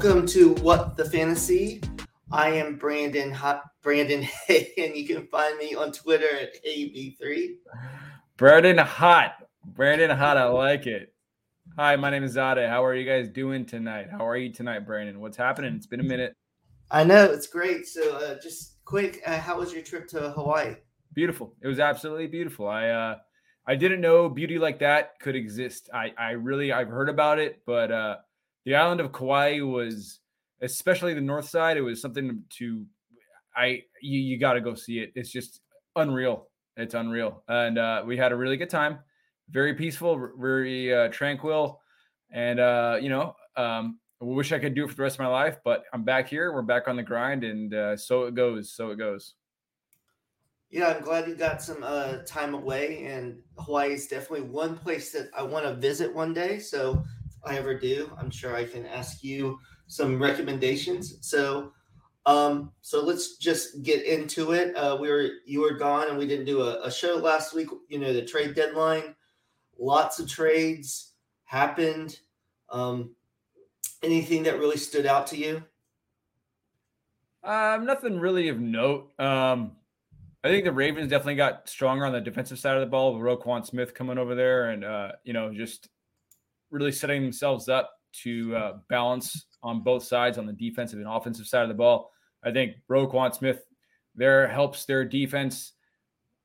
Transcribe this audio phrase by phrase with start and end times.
[0.00, 1.80] Welcome to What the Fantasy.
[2.30, 7.56] I am Brandon Hot Brandon Hay, and you can find me on Twitter at AB3.
[8.36, 9.32] Brandon Hot.
[9.64, 11.12] Brandon Hot, I like it.
[11.76, 12.68] Hi, my name is Zade.
[12.68, 14.06] How are you guys doing tonight?
[14.08, 15.18] How are you tonight, Brandon?
[15.18, 15.74] What's happening?
[15.74, 16.36] It's been a minute.
[16.92, 17.88] I know it's great.
[17.88, 20.76] So, uh, just quick, uh, how was your trip to Hawaii?
[21.12, 21.56] Beautiful.
[21.60, 22.68] It was absolutely beautiful.
[22.68, 23.16] I uh,
[23.66, 25.90] I didn't know beauty like that could exist.
[25.92, 28.16] I I really I've heard about it, but uh,
[28.68, 30.20] the island of Kauai was,
[30.60, 32.84] especially the north side, it was something to,
[33.56, 35.10] I you, you got to go see it.
[35.14, 35.62] It's just
[35.96, 36.50] unreal.
[36.76, 38.98] It's unreal, and uh, we had a really good time.
[39.48, 41.80] Very peaceful, very uh, tranquil,
[42.30, 45.20] and uh, you know, um, I wish I could do it for the rest of
[45.20, 46.52] my life, but I'm back here.
[46.52, 48.74] We're back on the grind, and uh, so it goes.
[48.74, 49.32] So it goes.
[50.70, 55.10] Yeah, I'm glad you got some uh, time away, and Hawaii is definitely one place
[55.12, 56.58] that I want to visit one day.
[56.58, 57.02] So
[57.44, 61.18] I ever do, I'm sure I can ask you some recommendations.
[61.20, 61.72] So,
[62.26, 64.76] um, so let's just get into it.
[64.76, 67.68] Uh, we were you were gone, and we didn't do a, a show last week.
[67.88, 69.14] You know, the trade deadline,
[69.78, 72.18] lots of trades happened.
[72.70, 73.14] Um,
[74.02, 75.62] anything that really stood out to you?
[77.42, 79.18] Um, nothing really of note.
[79.18, 79.72] Um,
[80.44, 83.22] I think the Ravens definitely got stronger on the defensive side of the ball with
[83.22, 85.88] Roquan Smith coming over there, and uh, you know, just
[86.70, 91.46] really setting themselves up to uh, balance on both sides on the defensive and offensive
[91.46, 92.10] side of the ball.
[92.44, 93.64] I think Roquan Smith
[94.14, 95.72] there helps their defense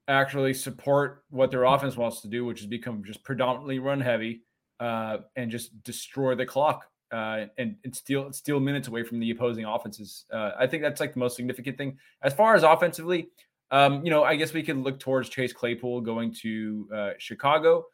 [0.08, 4.44] actually support what their offense wants to do, which is become just predominantly run heavy
[4.80, 9.32] uh, and just destroy the clock uh, and, and steal steal minutes away from the
[9.32, 10.26] opposing offenses.
[10.32, 11.98] Uh, I think that's like the most significant thing.
[12.24, 13.30] As far as offensively,
[13.72, 17.86] um, you know, I guess we could look towards Chase Claypool going to uh, Chicago.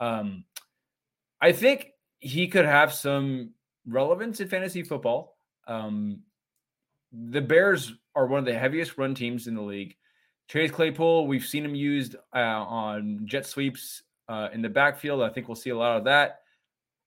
[0.00, 0.44] Um,
[1.40, 3.52] I think he could have some
[3.86, 5.36] relevance in fantasy football.
[5.66, 6.22] Um,
[7.12, 9.96] the Bears are one of the heaviest run teams in the league.
[10.48, 15.22] Chase Claypool, we've seen him used uh, on jet sweeps uh, in the backfield.
[15.22, 16.40] I think we'll see a lot of that.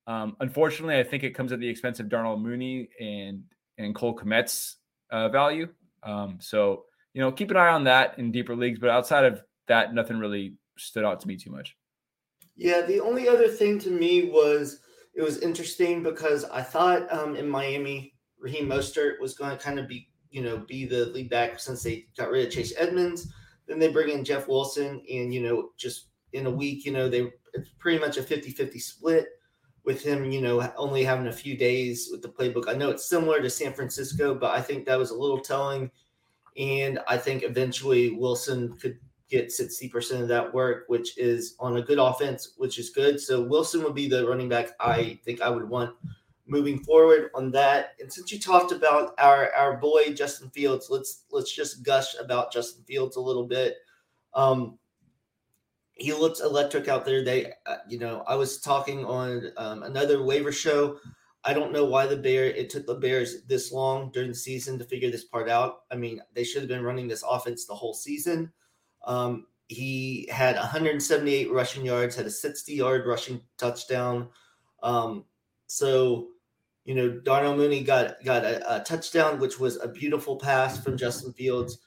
[0.08, 3.44] Um, unfortunately, I think it comes at the expense of Darnell Mooney and
[3.78, 4.78] and Cole Kmet's
[5.12, 5.68] uh, value.
[6.04, 8.80] Um, so you know, keep an eye on that in deeper leagues.
[8.80, 11.76] But outside of that, nothing really stood out to me too much.
[12.62, 14.82] Yeah, the only other thing to me was
[15.16, 19.80] it was interesting because I thought um, in Miami, Raheem Mostert was going to kind
[19.80, 23.34] of be, you know, be the lead back since they got rid of Chase Edmonds.
[23.66, 27.10] Then they bring in Jeff Wilson, and you know, just in a week, you know,
[27.10, 29.30] they it's pretty much a 50-50 split
[29.84, 32.70] with him, you know, only having a few days with the playbook.
[32.70, 35.90] I know it's similar to San Francisco, but I think that was a little telling.
[36.58, 39.00] And I think eventually Wilson could
[39.32, 43.20] get 60% of that work, which is on a good offense, which is good.
[43.20, 45.96] So Wilson would be the running back I think I would want
[46.48, 47.94] moving forward on that.
[48.00, 52.52] And since you talked about our our boy Justin Fields, let's let's just gush about
[52.52, 53.78] Justin Fields a little bit.
[54.34, 54.78] Um,
[55.94, 57.24] he looks electric out there.
[57.24, 60.98] They, uh, you know, I was talking on um, another waiver show.
[61.44, 64.78] I don't know why the Bear it took the Bears this long during the season
[64.78, 65.84] to figure this part out.
[65.92, 68.52] I mean, they should have been running this offense the whole season.
[69.06, 74.28] Um, he had 178 rushing yards, had a 60 yard rushing touchdown.
[74.84, 75.26] Um,
[75.68, 76.28] so,
[76.84, 80.98] you know, Darnell Mooney got got a, a, touchdown, which was a beautiful pass from
[80.98, 81.78] Justin Fields.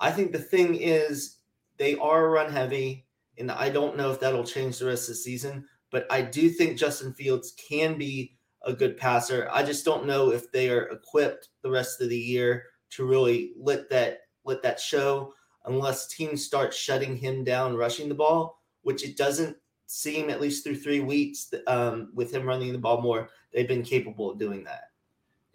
[0.00, 1.36] I think the thing is
[1.76, 3.06] they are run heavy,
[3.38, 5.64] and I don't know if that'll change the rest of the season.
[5.90, 9.48] But I do think Justin Fields can be a good passer.
[9.52, 13.52] I just don't know if they are equipped the rest of the year to really
[13.56, 15.34] let that let that show
[15.68, 19.56] unless teams start shutting him down rushing the ball, which it doesn't
[19.86, 23.82] seem, at least through three weeks, um, with him running the ball more, they've been
[23.82, 24.84] capable of doing that.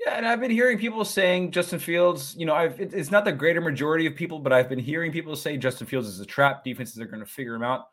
[0.06, 2.36] Yeah, and I've been hearing people saying Justin Fields.
[2.38, 5.36] You know, I've it's not the greater majority of people, but I've been hearing people
[5.36, 6.64] say Justin Fields is a trap.
[6.64, 7.88] Defenses are going to figure him out.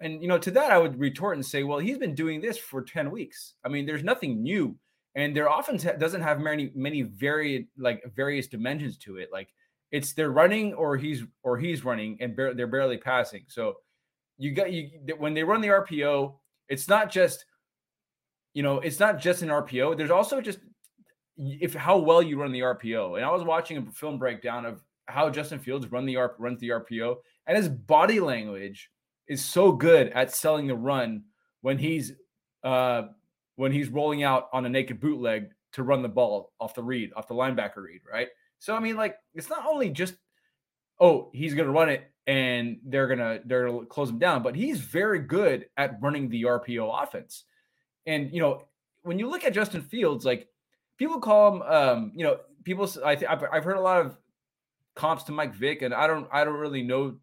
[0.00, 2.58] And you know, to that I would retort and say, well, he's been doing this
[2.58, 3.54] for ten weeks.
[3.64, 4.76] I mean, there's nothing new,
[5.14, 9.30] and their offense doesn't have many many varied like various dimensions to it.
[9.32, 9.48] Like
[9.90, 13.44] it's they're running or he's or he's running and bar- they're barely passing.
[13.48, 13.74] So
[14.36, 16.34] you got you when they run the RPO,
[16.68, 17.44] it's not just
[18.54, 19.96] you know it's not just an RPO.
[19.96, 20.58] There's also just
[21.36, 23.16] if how well you run the RPO.
[23.16, 26.60] And I was watching a film breakdown of how Justin Fields run the RP, runs
[26.60, 28.90] the RPO, and his body language
[29.26, 31.24] is so good at selling the run
[31.62, 32.12] when he's
[32.64, 33.02] uh
[33.56, 37.10] when he's rolling out on a naked bootleg to run the ball off the read,
[37.16, 38.28] off the linebacker read, right?
[38.58, 40.14] So I mean, like it's not only just
[41.00, 44.54] oh he's going to run it and they're gonna they're gonna close him down, but
[44.54, 47.44] he's very good at running the RPO offense.
[48.06, 48.64] And you know
[49.02, 50.46] when you look at Justin Fields, like
[50.98, 52.88] people call him, um, you know, people.
[53.04, 54.18] I th- I've, I've heard a lot of
[54.94, 57.16] comps to Mike Vick, and I don't I don't really know.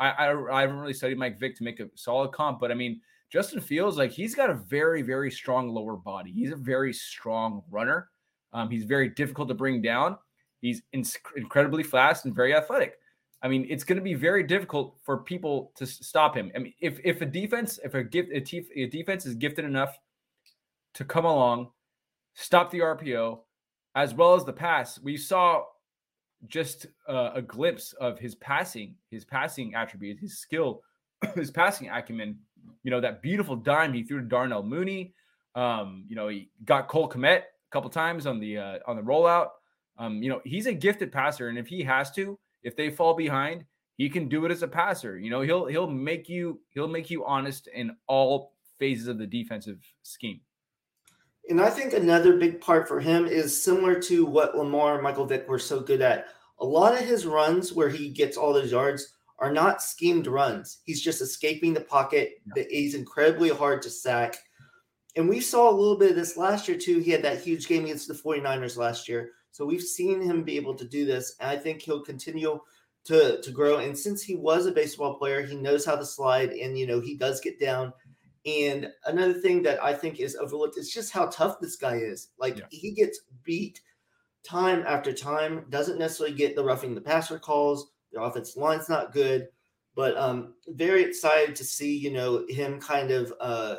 [0.00, 2.74] I, I I haven't really studied Mike Vick to make a solid comp, but I
[2.74, 6.32] mean Justin Fields like he's got a very very strong lower body.
[6.32, 8.08] He's a very strong runner.
[8.52, 10.18] Um, he's very difficult to bring down.
[10.62, 11.04] He's in-
[11.36, 12.94] incredibly fast and very athletic.
[13.42, 16.52] I mean, it's going to be very difficult for people to stop him.
[16.54, 19.98] I mean, if if a defense, if a gift, a, a defense is gifted enough
[20.94, 21.70] to come along,
[22.34, 23.40] stop the RPO,
[23.96, 25.64] as well as the pass, we saw
[26.46, 30.82] just uh, a glimpse of his passing, his passing attributes, his skill,
[31.34, 32.38] his passing acumen.
[32.84, 35.14] You know that beautiful dime he threw to Darnell Mooney.
[35.56, 37.42] Um, you know he got Cole Kmet a
[37.72, 39.48] couple times on the uh, on the rollout.
[39.98, 43.14] Um, you know he's a gifted passer, and if he has to, if they fall
[43.14, 43.64] behind,
[43.96, 45.18] he can do it as a passer.
[45.18, 49.26] You know he'll he'll make you he'll make you honest in all phases of the
[49.26, 50.40] defensive scheme.
[51.48, 55.26] And I think another big part for him is similar to what Lamar and Michael
[55.26, 56.26] Vick were so good at.
[56.60, 60.78] A lot of his runs where he gets all those yards are not schemed runs.
[60.84, 62.34] He's just escaping the pocket.
[62.56, 62.62] Yeah.
[62.70, 64.36] He's incredibly hard to sack.
[65.16, 67.00] And we saw a little bit of this last year too.
[67.00, 69.32] He had that huge game against the 49ers last year.
[69.52, 71.36] So we've seen him be able to do this.
[71.40, 72.58] And I think he'll continue
[73.04, 73.78] to, to grow.
[73.78, 77.00] And since he was a baseball player, he knows how to slide and, you know,
[77.00, 77.92] he does get down
[78.44, 82.28] and another thing that I think is overlooked is just how tough this guy is.
[82.38, 82.64] Like yeah.
[82.70, 83.80] he gets beat
[84.44, 87.92] time after time, doesn't necessarily get the roughing the passer calls.
[88.12, 89.48] Their offensive line's not good,
[89.94, 93.76] but um very excited to see, you know, him kind of uh,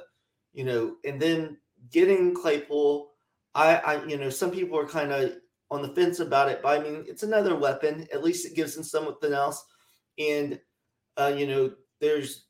[0.53, 1.57] you know, and then
[1.91, 3.11] getting Claypool.
[3.55, 5.33] I, I you know, some people are kind of
[5.73, 8.07] on the fence about it, but I mean it's another weapon.
[8.13, 9.63] At least it gives him something else.
[10.17, 10.59] And
[11.17, 12.45] uh, you know, there's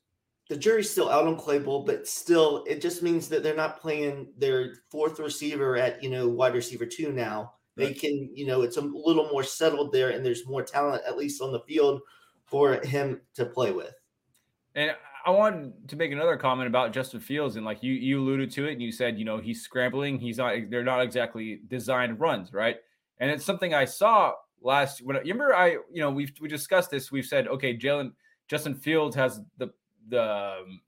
[0.50, 4.32] the jury's still out on Claypool, but still, it just means that they're not playing
[4.36, 7.52] their fourth receiver at you know wide receiver two now.
[7.76, 11.16] They can, you know, it's a little more settled there, and there's more talent at
[11.16, 12.02] least on the field
[12.44, 13.92] for him to play with.
[14.76, 14.92] And
[15.26, 18.66] I wanted to make another comment about Justin Fields, and like you, you alluded to
[18.66, 20.18] it, and you said, you know, he's scrambling.
[20.18, 20.54] He's not.
[20.70, 22.76] They're not exactly designed runs, right?
[23.24, 25.00] And it's something I saw last.
[25.00, 27.10] When remember, I, you know, we've we discussed this.
[27.10, 28.12] We've said, okay, Jalen
[28.48, 29.70] Justin Fields has the
[30.10, 30.82] the um,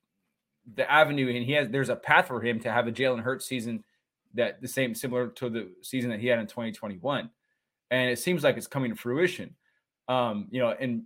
[0.74, 3.46] the avenue, and he has there's a path for him to have a Jalen Hurts
[3.46, 3.82] season
[4.34, 7.30] that the same similar to the season that he had in 2021,
[7.90, 9.54] and it seems like it's coming to fruition.
[10.06, 11.04] Um, you know, and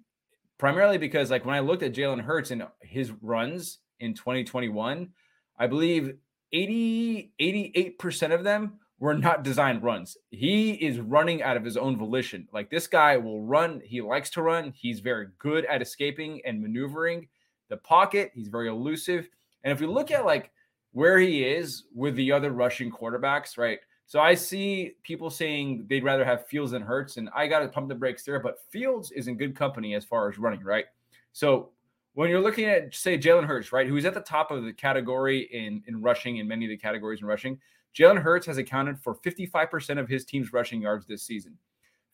[0.58, 5.10] primarily because like when I looked at Jalen Hurts and his runs in 2021,
[5.56, 6.16] I believe
[6.50, 10.16] 80 88% of them were not designed runs.
[10.30, 12.46] He is running out of his own volition.
[12.52, 16.60] Like this guy will run, he likes to run, he's very good at escaping and
[16.62, 17.26] maneuvering
[17.70, 18.30] the pocket.
[18.34, 19.28] He's very elusive.
[19.64, 20.52] And if we look at like
[20.92, 23.78] where he is with the other rushing quarterbacks, right?
[24.06, 27.68] So I see people saying they'd rather have Fields than Hurts, and I got to
[27.68, 28.40] pump the brakes there.
[28.40, 30.86] But Fields is in good company as far as running, right?
[31.32, 31.70] So
[32.14, 35.48] when you're looking at say Jalen Hurts, right, who's at the top of the category
[35.52, 37.60] in in rushing in many of the categories in rushing,
[37.96, 41.56] Jalen Hurts has accounted for 55% of his team's rushing yards this season.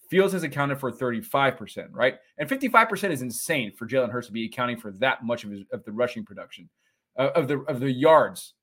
[0.08, 2.14] Fields has accounted for 35%, right?
[2.38, 5.62] And 55% is insane for Jalen Hurts to be accounting for that much of his
[5.72, 6.68] of the rushing production,
[7.18, 8.54] uh, of the of the yards.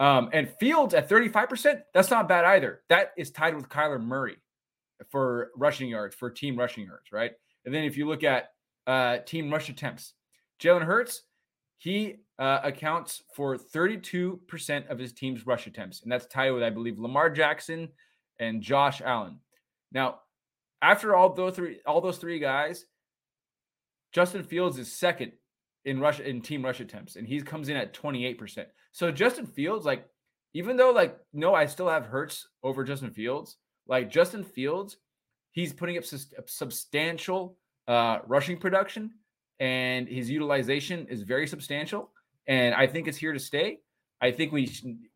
[0.00, 2.80] Um, and Fields at 35%, that's not bad either.
[2.88, 4.38] That is tied with Kyler Murray
[5.10, 7.32] for rushing yards, for team rushing yards, right?
[7.66, 8.52] And then if you look at
[8.86, 10.14] uh, team rush attempts,
[10.58, 11.24] Jalen Hurts,
[11.80, 16.02] he uh, accounts for 32% of his team's rush attempts.
[16.02, 17.88] And that's tied with, I believe, Lamar Jackson
[18.38, 19.38] and Josh Allen.
[19.90, 20.20] Now,
[20.82, 22.84] after all those three, all those three guys,
[24.12, 25.32] Justin Fields is second
[25.86, 28.66] in rush in team rush attempts, and he comes in at 28%.
[28.92, 30.04] So Justin Fields, like,
[30.52, 33.56] even though like no, I still have Hurts over Justin Fields.
[33.88, 34.98] Like Justin Fields,
[35.52, 36.04] he's putting up
[36.46, 37.56] substantial
[37.88, 39.12] uh, rushing production,
[39.60, 42.10] and his utilization is very substantial.
[42.48, 43.80] And I think it's here to stay.
[44.22, 44.70] I think we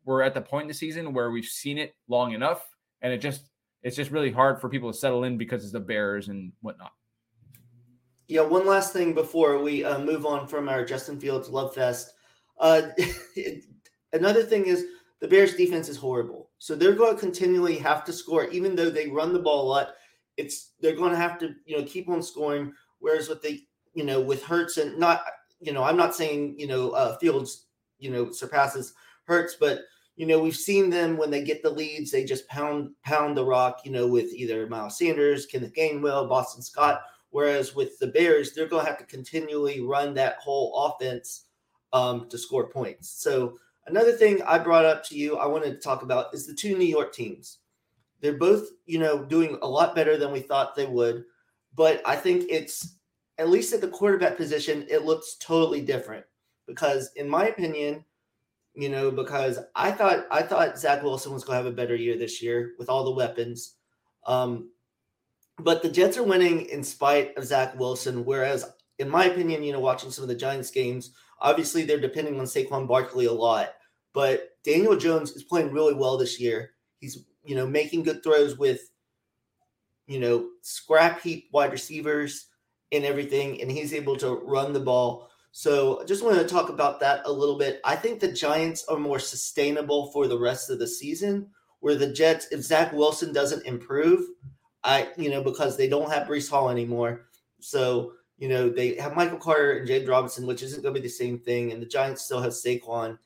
[0.05, 2.67] we're at the point in the season where we've seen it long enough,
[3.01, 3.49] and it just
[3.83, 6.91] it's just really hard for people to settle in because it's the Bears and whatnot.
[8.27, 12.13] Yeah, one last thing before we uh, move on from our Justin Fields love fest.
[12.59, 12.83] Uh,
[14.13, 14.85] another thing is
[15.19, 18.89] the Bears defense is horrible, so they're going to continually have to score, even though
[18.89, 19.89] they run the ball a lot.
[20.37, 22.73] It's they're going to have to you know keep on scoring.
[22.99, 23.61] Whereas with the
[23.95, 25.23] you know with Hurts and not
[25.59, 27.65] you know I'm not saying you know uh, Fields
[27.97, 28.93] you know surpasses
[29.25, 29.79] Hurts, but
[30.15, 33.43] you know, we've seen them when they get the leads, they just pound pound the
[33.43, 37.01] rock, you know, with either Miles Sanders, Kenneth Gainwell, Boston Scott.
[37.31, 41.47] Whereas with the Bears, they're going to have to continually run that whole offense
[41.91, 43.09] um, to score points.
[43.21, 46.53] So another thing I brought up to you, I wanted to talk about is the
[46.53, 47.57] two New York teams.
[48.21, 51.25] They're both, you know, doing a lot better than we thought they would.
[51.75, 52.95] But I think it's
[53.37, 56.25] at least at the quarterback position, it looks totally different.
[56.67, 58.03] Because in my opinion,
[58.73, 62.17] you know, because I thought I thought Zach Wilson was gonna have a better year
[62.17, 63.75] this year with all the weapons.
[64.25, 64.71] Um,
[65.57, 68.65] but the Jets are winning in spite of Zach Wilson, whereas
[68.99, 72.45] in my opinion, you know, watching some of the Giants games, obviously they're depending on
[72.45, 73.73] Saquon Barkley a lot.
[74.13, 76.71] But Daniel Jones is playing really well this year.
[76.99, 78.89] He's, you know, making good throws with,
[80.07, 82.47] you know, scrap heap wide receivers
[82.91, 85.29] and everything, and he's able to run the ball.
[85.51, 87.79] So I just wanted to talk about that a little bit.
[87.85, 91.49] I think the Giants are more sustainable for the rest of the season,
[91.79, 94.27] where the Jets, if Zach Wilson doesn't improve,
[94.83, 97.27] I, you know, because they don't have Breece Hall anymore.
[97.59, 101.07] So you know, they have Michael Carter and James Robinson, which isn't going to be
[101.07, 101.71] the same thing.
[101.71, 103.17] And the Giants still have Saquon.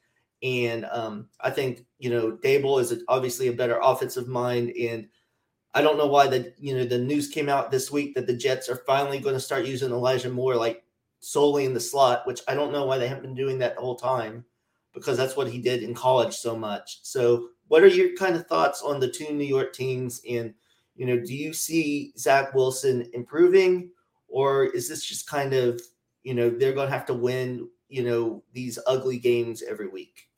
[0.43, 4.71] And um, I think, you know, Daboll is obviously a better offensive mind.
[4.79, 5.07] And
[5.73, 8.33] I don't know why the, you know, the news came out this week that the
[8.33, 10.83] Jets are finally going to start using Elijah Moore like
[11.19, 13.81] solely in the slot, which I don't know why they haven't been doing that the
[13.81, 14.45] whole time
[14.93, 16.99] because that's what he did in college so much.
[17.03, 20.21] So, what are your kind of thoughts on the two New York teams?
[20.27, 20.55] And,
[20.95, 23.91] you know, do you see Zach Wilson improving?
[24.29, 25.81] or is this just kind of
[26.23, 30.28] you know they're going to have to win you know these ugly games every week?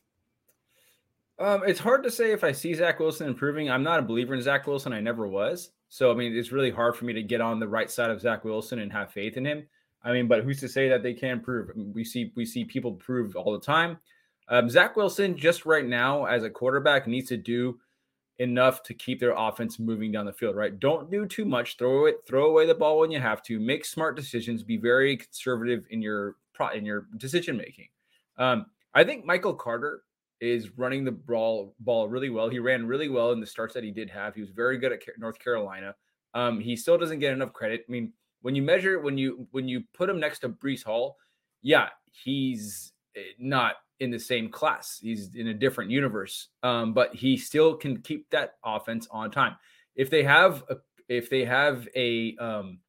[1.41, 3.69] Um, it's hard to say if I see Zach Wilson improving.
[3.69, 4.93] I'm not a believer in Zach Wilson.
[4.93, 5.71] I never was.
[5.89, 8.21] So I mean, it's really hard for me to get on the right side of
[8.21, 9.67] Zach Wilson and have faith in him.
[10.03, 11.71] I mean, but who's to say that they can prove?
[11.75, 13.98] We see we see people prove all the time.
[14.50, 17.79] Um, Zach Wilson, just right now as a quarterback, needs to do
[18.38, 20.79] enough to keep their offense moving down the field, right?
[20.79, 21.77] Don't do too much.
[21.77, 23.60] Throw it, throw away the ball when you have to.
[23.60, 24.63] Make smart decisions.
[24.63, 26.36] Be very conservative in your
[26.75, 27.88] in your decision making.
[28.38, 30.03] Um, I think Michael Carter
[30.41, 32.50] is running the ball ball really well.
[32.50, 34.36] He ran really well in the starts that he did have.
[34.36, 35.95] He was very good at North Carolina.
[36.33, 37.86] Um, he still doesn't get enough credit.
[37.88, 41.17] I mean, when you measure when you when you put him next to Breece Hall,
[41.62, 44.98] yeah, he's eh, not in the same class.
[45.00, 49.55] He's in a different universe, um, but he still can keep that offense on time.
[49.95, 52.79] If they have a, if they have a, um,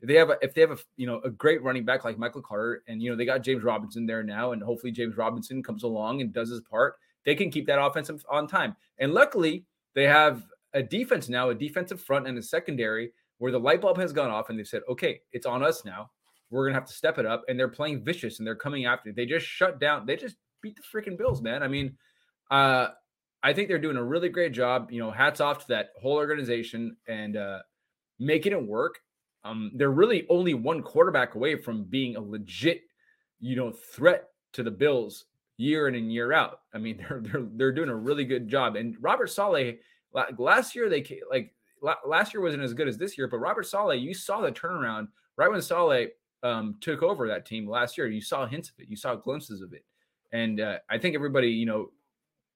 [0.00, 2.18] if they have a, if they have a, you know, a great running back like
[2.18, 5.62] Michael Carter, and you know they got James Robinson there now, and hopefully James Robinson
[5.62, 8.76] comes along and does his part, they can keep that offense on time.
[8.98, 9.64] And luckily,
[9.94, 13.98] they have a defense now, a defensive front and a secondary where the light bulb
[13.98, 16.10] has gone off, and they've said, okay, it's on us now.
[16.50, 19.12] We're gonna have to step it up, and they're playing vicious and they're coming after.
[19.12, 20.06] They just shut down.
[20.06, 21.62] They just beat the freaking Bills, man.
[21.62, 21.96] I mean,
[22.50, 22.88] uh,
[23.42, 24.90] I think they're doing a really great job.
[24.90, 27.60] You know, hats off to that whole organization and uh,
[28.18, 29.00] making it work.
[29.44, 32.82] Um, they're really only one quarterback away from being a legit,
[33.38, 36.60] you know, threat to the Bills year in and year out.
[36.74, 38.76] I mean, they're they're they're doing a really good job.
[38.76, 39.76] And Robert Saleh,
[40.38, 41.52] last year they like
[42.06, 45.08] last year wasn't as good as this year, but Robert Saleh, you saw the turnaround
[45.36, 46.08] right when Saleh
[46.42, 48.08] um, took over that team last year.
[48.08, 49.84] You saw hints of it, you saw glimpses of it
[50.32, 51.90] and uh, I think everybody, you know,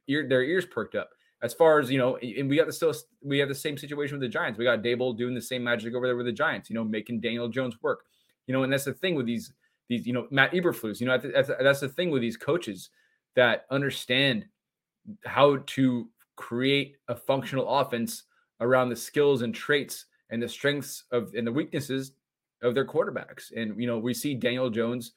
[0.08, 1.10] ear, their ears perked up.
[1.44, 4.14] As far as you know, and we got the still we have the same situation
[4.14, 4.58] with the Giants.
[4.58, 6.70] We got Daboll doing the same magic over there with the Giants.
[6.70, 8.04] You know, making Daniel Jones work.
[8.46, 9.52] You know, and that's the thing with these
[9.90, 11.00] these you know Matt Eberflus.
[11.00, 12.88] You know, that's, that's the thing with these coaches
[13.36, 14.46] that understand
[15.26, 18.22] how to create a functional offense
[18.60, 22.12] around the skills and traits and the strengths of and the weaknesses
[22.62, 23.52] of their quarterbacks.
[23.54, 25.12] And you know, we see Daniel Jones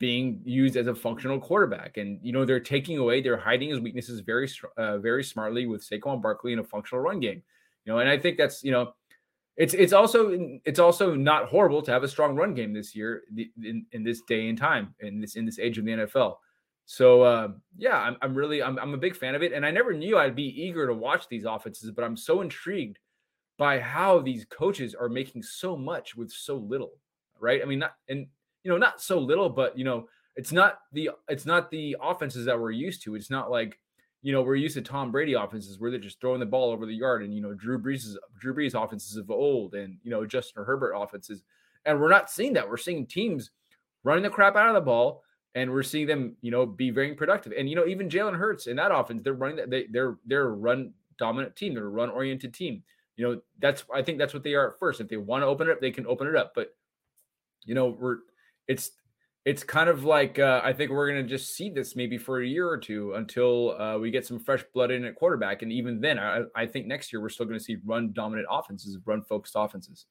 [0.00, 1.98] being used as a functional quarterback.
[1.98, 5.88] And you know they're taking away, they're hiding his weaknesses very, uh, very smartly with
[5.88, 7.42] Saquon Barkley in a functional run game.
[7.84, 8.94] You know, and I think that's you know,
[9.56, 13.22] it's it's also it's also not horrible to have a strong run game this year
[13.62, 16.36] in, in this day and time in this in this age of the NFL.
[16.86, 19.70] So uh, yeah, I'm, I'm really I'm, I'm a big fan of it, and I
[19.70, 22.98] never knew I'd be eager to watch these offenses, but I'm so intrigued
[23.58, 26.92] by how these coaches are making so much with so little.
[27.38, 27.60] Right?
[27.62, 28.26] I mean, not and
[28.62, 32.46] you know, not so little, but you know, it's not the it's not the offenses
[32.46, 33.14] that we're used to.
[33.14, 33.78] It's not like
[34.22, 36.86] you know we're used to Tom Brady offenses where they're just throwing the ball over
[36.86, 40.24] the yard, and you know Drew Brees Drew Brees offenses of old, and you know
[40.24, 41.42] Justin Herbert offenses,
[41.84, 42.68] and we're not seeing that.
[42.68, 43.50] We're seeing teams
[44.04, 45.22] running the crap out of the ball,
[45.54, 47.52] and we're seeing them you know be very productive.
[47.56, 50.46] And you know even Jalen Hurts in that offense, they're running that they they're they're
[50.46, 52.82] a run dominant team, they're a run oriented team.
[53.16, 55.00] You know that's I think that's what they are at first.
[55.00, 56.74] If they want to open it up, they can open it up, but
[57.64, 58.18] you know we're
[58.70, 58.92] it's
[59.44, 62.40] it's kind of like uh, I think we're going to just see this maybe for
[62.40, 65.72] a year or two until uh, we get some fresh blood in at quarterback, and
[65.72, 68.96] even then, I, I think next year we're still going to see run dominant offenses,
[69.04, 70.06] run focused offenses.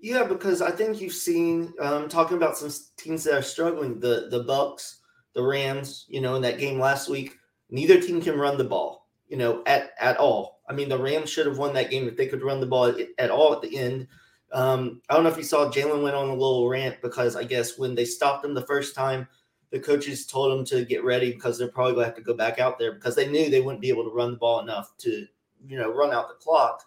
[0.00, 4.00] Yeah, because I think you've seen um, talking about some teams that are struggling.
[4.00, 4.96] The the Bucs,
[5.32, 7.38] the Rams, you know, in that game last week,
[7.70, 9.06] neither team can run the ball.
[9.32, 10.60] you know, at at all.
[10.68, 12.84] I mean, the Rams should have won that game if they could run the ball
[12.86, 14.06] at, at all at the end.
[14.52, 17.44] Um, I don't know if you saw Jalen went on a little rant because I
[17.44, 19.26] guess when they stopped him the first time,
[19.70, 22.34] the coaches told him to get ready because they're probably going to have to go
[22.34, 24.92] back out there because they knew they wouldn't be able to run the ball enough
[24.98, 25.26] to,
[25.66, 26.84] you know, run out the clock.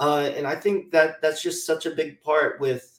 [0.00, 2.98] Uh, and I think that that's just such a big part with,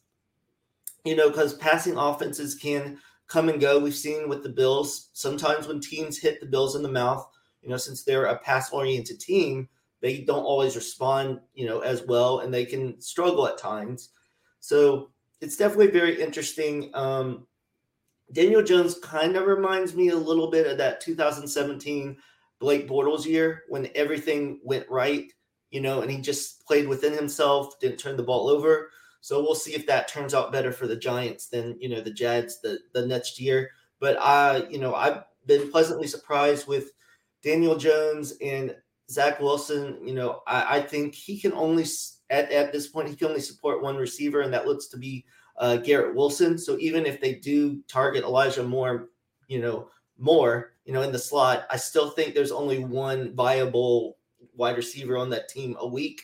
[1.04, 3.78] you know, because passing offenses can come and go.
[3.78, 7.28] We've seen with the Bills sometimes when teams hit the Bills in the mouth,
[7.62, 9.68] you know, since they're a pass oriented team,
[10.02, 14.10] they don't always respond, you know, as well, and they can struggle at times.
[14.60, 16.92] So it's definitely very interesting.
[16.94, 17.48] Um,
[18.32, 22.18] Daniel Jones kind of reminds me a little bit of that 2017
[22.60, 25.32] Blake Bortles year when everything went right,
[25.72, 28.90] you know, and he just played within himself, didn't turn the ball over.
[29.22, 32.12] So we'll see if that turns out better for the Giants than you know the
[32.12, 33.72] Jags the the next year.
[34.00, 36.92] But I, you know, I've been pleasantly surprised with
[37.44, 38.76] Daniel Jones and
[39.10, 41.86] Zach Wilson, you know, I, I, think he can only
[42.30, 45.26] at, at this point he can only support one receiver, and that looks to be
[45.58, 46.58] uh, Garrett Wilson.
[46.58, 49.10] So even if they do target Elijah Moore,
[49.48, 54.18] you know, more, you know, in the slot, I still think there's only one viable
[54.56, 56.22] wide receiver on that team a week,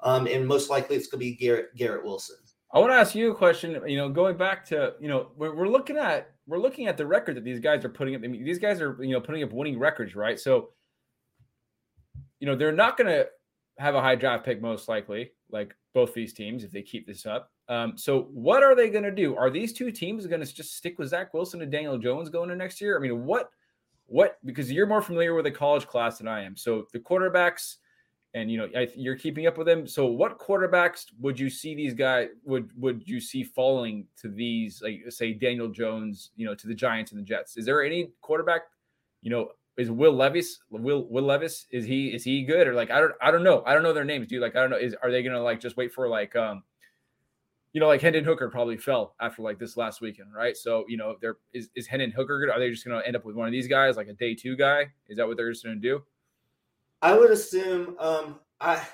[0.00, 2.36] um, and most likely it's going to be Garrett Garrett Wilson.
[2.72, 3.80] I want to ask you a question.
[3.86, 7.06] You know, going back to you know, we're, we're looking at we're looking at the
[7.06, 8.22] record that these guys are putting up.
[8.24, 10.38] I mean, these guys are you know putting up winning records, right?
[10.38, 10.70] So
[12.40, 13.26] you know, they're not going to
[13.78, 17.26] have a high draft pick most likely, like both these teams, if they keep this
[17.26, 17.50] up.
[17.68, 19.36] Um, so what are they going to do?
[19.36, 22.48] Are these two teams going to just stick with Zach Wilson and Daniel Jones going
[22.48, 22.96] to next year?
[22.96, 23.50] I mean, what,
[24.06, 24.38] what?
[24.44, 26.56] Because you're more familiar with the college class than I am.
[26.56, 27.76] So the quarterbacks,
[28.34, 29.86] and you know, I, you're keeping up with them.
[29.86, 32.28] So what quarterbacks would you see these guys?
[32.44, 36.74] Would would you see falling to these, like say Daniel Jones, you know, to the
[36.74, 37.56] Giants and the Jets?
[37.56, 38.62] Is there any quarterback,
[39.22, 42.90] you know, is Will Levis Will Will Levis is he is he good or like
[42.90, 43.62] I don't I don't know.
[43.66, 44.40] I don't know their names dude.
[44.40, 46.62] Like I don't know is are they gonna like just wait for like um
[47.72, 50.56] you know like Hendon Hooker probably fell after like this last weekend right?
[50.56, 52.50] So you know there is is Hendon Hooker good?
[52.50, 54.56] Are they just gonna end up with one of these guys like a day two
[54.56, 54.86] guy?
[55.08, 56.02] Is that what they're just gonna do?
[57.02, 58.86] I would assume um I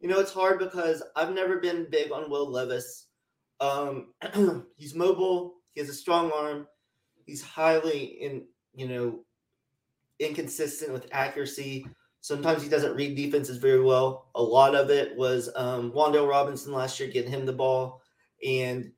[0.00, 3.06] you know it's hard because I've never been big on Will Levis.
[3.58, 4.12] Um
[4.76, 6.66] he's mobile he has a strong arm
[7.24, 9.24] he's highly in you know
[10.20, 11.86] inconsistent with accuracy.
[12.20, 14.30] Sometimes he doesn't read defenses very well.
[14.34, 18.02] A lot of it was um, Wan'Dale Robinson last year getting him the ball.
[18.46, 18.92] And,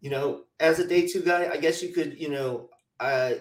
[0.00, 2.68] you know, as a day two guy, I guess you could, you know,
[3.00, 3.32] uh,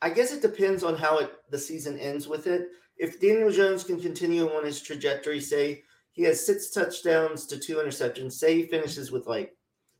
[0.00, 2.68] I guess it depends on how it, the season ends with it.
[2.96, 7.76] If Daniel Jones can continue on his trajectory, say he has six touchdowns to two
[7.76, 9.54] interceptions, say he finishes with like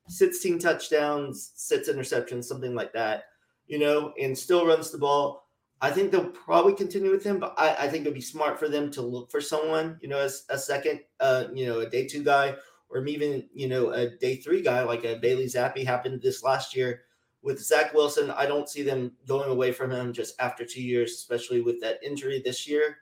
[0.08, 3.24] 16 touchdowns, six interceptions, something like that,
[3.66, 5.45] you know, and still runs the ball
[5.80, 8.68] I think they'll probably continue with him, but I, I think it'd be smart for
[8.68, 12.06] them to look for someone, you know, as a second, uh, you know, a day
[12.06, 12.54] two guy,
[12.88, 16.74] or even, you know, a day three guy like a Bailey Zappe happened this last
[16.74, 17.02] year
[17.42, 18.30] with Zach Wilson.
[18.30, 22.02] I don't see them going away from him just after two years, especially with that
[22.02, 22.98] injury this year.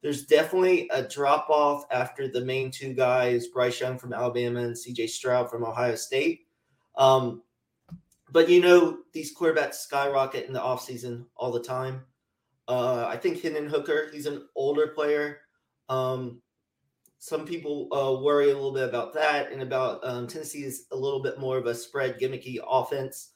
[0.00, 4.74] There's definitely a drop off after the main two guys, Bryce Young from Alabama and
[4.74, 6.46] CJ Stroud from Ohio State.
[6.96, 7.42] Um,
[8.30, 12.04] but you know, these quarterbacks skyrocket in the offseason all the time.
[12.68, 15.40] Uh, I think Hendon Hooker, he's an older player.
[15.88, 16.40] Um,
[17.18, 20.96] some people uh, worry a little bit about that and about um, Tennessee is a
[20.96, 23.30] little bit more of a spread gimmicky offense.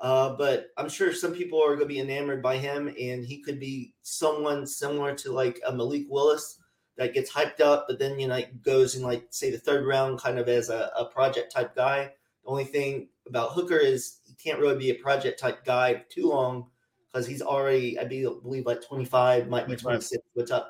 [0.00, 3.40] Uh, but I'm sure some people are going to be enamored by him, and he
[3.40, 6.58] could be someone similar to like a Malik Willis
[6.98, 10.18] that gets hyped up, but then you know goes in like say the third round,
[10.18, 12.10] kind of as a, a project type guy.
[12.42, 16.28] The only thing about Hooker is he can't really be a project type guy too
[16.28, 16.66] long
[17.12, 20.22] because he's already, I believe, like 25, might be 26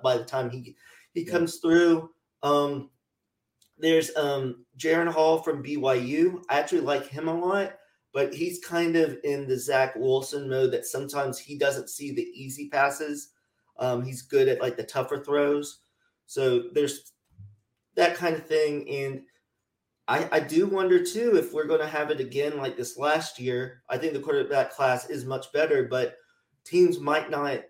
[0.02, 0.76] by the time he
[1.14, 2.10] he comes through.
[2.42, 2.90] Um,
[3.78, 6.42] there's um, Jaren Hall from BYU.
[6.48, 7.74] I actually like him a lot,
[8.12, 12.22] but he's kind of in the Zach Wilson mode that sometimes he doesn't see the
[12.34, 13.30] easy passes.
[13.78, 15.80] Um, he's good at like the tougher throws.
[16.26, 17.12] So there's
[17.94, 18.88] that kind of thing.
[18.88, 19.22] And
[20.08, 23.38] I, I do wonder too if we're going to have it again like this last
[23.38, 23.82] year.
[23.88, 26.16] I think the quarterback class is much better, but
[26.64, 27.60] teams might not,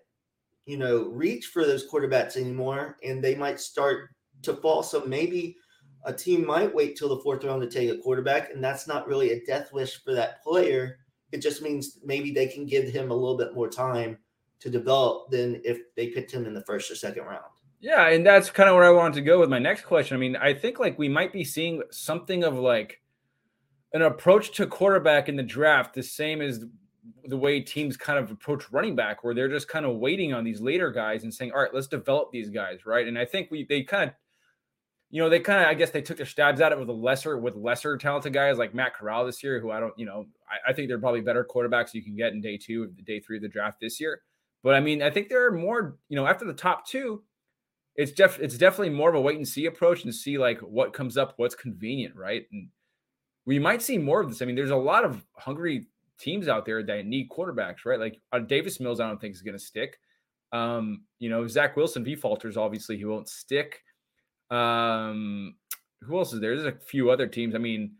[0.65, 4.09] you know, reach for those quarterbacks anymore and they might start
[4.43, 4.83] to fall.
[4.83, 5.57] So maybe
[6.05, 9.07] a team might wait till the fourth round to take a quarterback, and that's not
[9.07, 10.99] really a death wish for that player.
[11.31, 14.17] It just means maybe they can give him a little bit more time
[14.59, 17.43] to develop than if they picked him in the first or second round.
[17.79, 20.15] Yeah, and that's kind of where I wanted to go with my next question.
[20.15, 23.01] I mean, I think like we might be seeing something of like
[23.93, 26.63] an approach to quarterback in the draft, the same as
[27.25, 30.43] the way teams kind of approach running back, where they're just kind of waiting on
[30.43, 33.07] these later guys and saying, "All right, let's develop these guys," right?
[33.07, 34.15] And I think we they kind of,
[35.09, 36.93] you know, they kind of I guess they took their stabs at it with a
[36.93, 40.25] lesser with lesser talented guys like Matt Corral this year, who I don't, you know,
[40.49, 43.03] I, I think they're probably better quarterbacks you can get in day two of the
[43.03, 44.21] day three of the draft this year.
[44.63, 47.23] But I mean, I think there are more, you know, after the top two,
[47.95, 50.93] it's def it's definitely more of a wait and see approach and see like what
[50.93, 52.45] comes up, what's convenient, right?
[52.51, 52.69] And
[53.45, 54.41] we might see more of this.
[54.41, 55.87] I mean, there's a lot of hungry
[56.23, 57.99] teams out there that need quarterbacks, right?
[57.99, 59.99] Like uh, Davis Mills, I don't think is going to stick.
[60.51, 63.81] Um, you know, Zach Wilson, V falters, obviously he won't stick.
[64.49, 65.55] Um,
[66.01, 66.55] who else is there?
[66.55, 67.55] There's a few other teams.
[67.55, 67.93] I mean,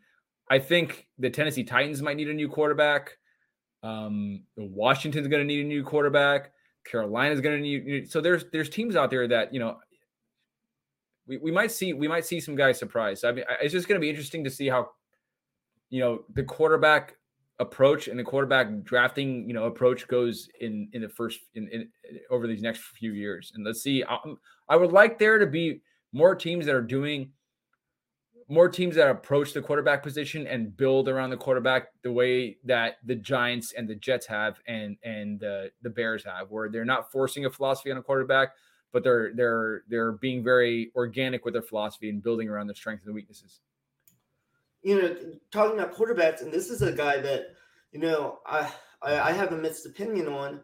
[0.50, 3.18] I think the Tennessee Titans might need a new quarterback.
[3.82, 6.52] Um, Washington's going to need a new quarterback.
[6.86, 8.12] Carolina's going to need.
[8.12, 9.78] So there's there's teams out there that you know
[11.28, 13.26] we, we might see we might see some guys surprised.
[13.26, 14.90] I mean, it's just going to be interesting to see how
[15.90, 17.16] you know the quarterback
[17.60, 21.90] approach and the quarterback drafting you know approach goes in in the first in, in
[22.32, 23.52] over these next few years.
[23.56, 24.18] And let's see I,
[24.70, 27.32] I would like there to be more teams that are doing
[28.50, 32.98] more teams that approach the quarterback position and build around the quarterback the way that
[33.06, 37.12] the Giants and the Jets have and and the the Bears have where they're not
[37.12, 38.50] forcing a philosophy on a quarterback
[38.92, 43.06] but they're they're they're being very organic with their philosophy and building around their strengths
[43.06, 43.60] and weaknesses
[44.84, 45.16] you know,
[45.52, 47.48] talking about quarterbacks, and this is a guy that,
[47.92, 50.62] you know, I I, have a mixed opinion on,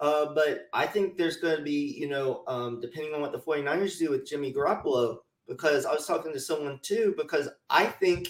[0.00, 3.38] uh, but I think there's going to be, you know, um, depending on what the
[3.38, 8.28] 49ers do with Jimmy Garoppolo, because I was talking to someone too, because I think,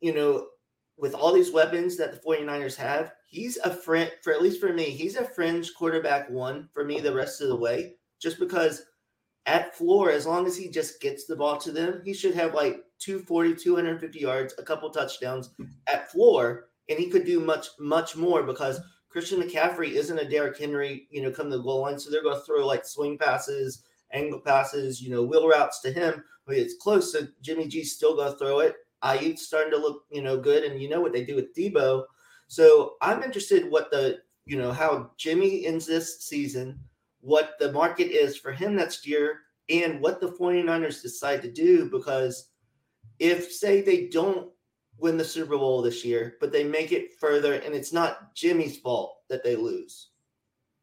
[0.00, 0.46] you know,
[0.96, 4.72] with all these weapons that the 49ers have, he's a friend, for at least for
[4.72, 8.86] me, he's a fringe quarterback one for me the rest of the way, just because
[9.44, 12.54] at floor, as long as he just gets the ball to them, he should have
[12.54, 15.50] like 240, 250 yards, a couple touchdowns
[15.86, 20.58] at floor, and he could do much, much more because Christian McCaffrey isn't a Derrick
[20.58, 21.98] Henry, you know, come to the goal line.
[21.98, 23.82] So they're going to throw like swing passes,
[24.12, 26.22] angle passes, you know, wheel routes to him.
[26.46, 27.12] But it's close.
[27.12, 28.76] So Jimmy G's still going to throw it.
[29.02, 30.64] Aiyuk's starting to look, you know, good.
[30.64, 32.04] And you know what they do with Deebo.
[32.48, 36.78] So I'm interested what the, you know, how Jimmy ends this season,
[37.20, 41.90] what the market is for him next year, and what the 49ers decide to do
[41.90, 42.50] because
[43.18, 44.48] if say they don't
[44.98, 48.78] win the Super Bowl this year, but they make it further, and it's not Jimmy's
[48.78, 50.10] fault that they lose,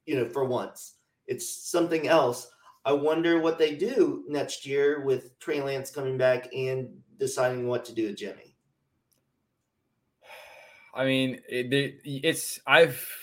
[0.05, 0.95] you know, for once,
[1.27, 2.47] it's something else.
[2.85, 7.85] I wonder what they do next year with Trey Lance coming back and deciding what
[7.85, 8.55] to do with Jimmy.
[10.95, 13.22] I mean, it, it's I've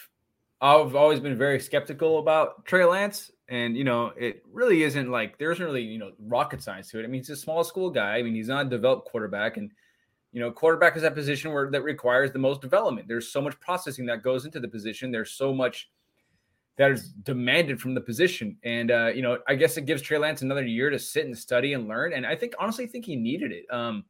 [0.61, 3.31] I've always been very skeptical about Trey Lance.
[3.49, 7.01] And you know, it really isn't like there isn't really you know rocket science to
[7.01, 7.05] it.
[7.05, 8.17] I mean, he's a small school guy.
[8.17, 9.73] I mean, he's not a developed quarterback, and
[10.33, 13.09] you know, quarterback is that position where that requires the most development.
[13.09, 15.11] There's so much processing that goes into the position.
[15.11, 15.91] There's so much
[16.77, 20.19] that is demanded from the position, and uh, you know, I guess it gives Trey
[20.19, 22.13] Lance another year to sit and study and learn.
[22.13, 23.65] And I think honestly, think he needed it.
[23.69, 24.05] Um,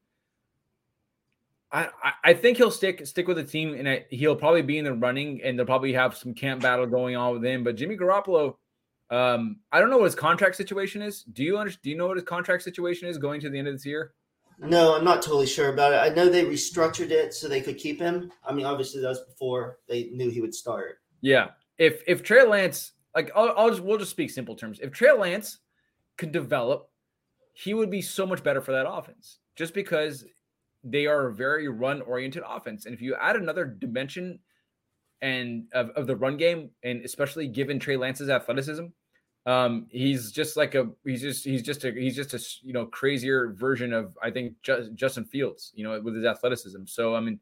[1.72, 1.88] I,
[2.24, 4.94] I think he'll stick stick with the team, and I, he'll probably be in the
[4.94, 7.62] running, and they'll probably have some camp battle going on with him.
[7.62, 8.56] But Jimmy Garoppolo
[9.10, 11.24] um, I don't know what his contract situation is.
[11.24, 11.82] Do you understand?
[11.82, 14.14] Do you know what his contract situation is going to the end of this year?
[14.60, 15.96] No, I'm not totally sure about it.
[15.96, 18.30] I know they restructured it so they could keep him.
[18.44, 21.00] I mean, obviously that was before they knew he would start.
[21.22, 21.48] Yeah.
[21.78, 24.78] If if Trey Lance, like, I'll, I'll just we'll just speak simple terms.
[24.80, 25.58] If Trey Lance
[26.16, 26.90] could develop,
[27.54, 29.38] he would be so much better for that offense.
[29.56, 30.24] Just because
[30.82, 34.38] they are a very run oriented offense, and if you add another dimension
[35.22, 38.86] and of, of the run game, and especially given Trey Lance's athleticism,
[39.46, 42.86] um, he's just like a he's just he's just a he's just a you know
[42.86, 46.84] crazier version of I think Just, Justin Fields, you know, with his athleticism.
[46.86, 47.40] So I mean,